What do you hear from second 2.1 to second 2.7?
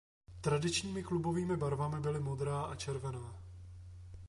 modrá